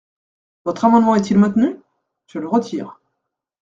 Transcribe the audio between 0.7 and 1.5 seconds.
amendement est-il